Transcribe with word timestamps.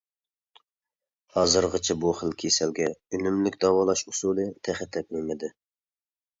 ھازىرغىچە 1.35 1.97
بۇ 2.05 2.15
خىل 2.21 2.33
كېسەلگە 2.45 2.89
ئۈنۈملۈك 2.95 3.61
داۋالاش 3.67 4.05
ئۇسۇلى 4.09 4.51
تېخى 4.65 4.91
تېپىلمىدى. 4.99 5.55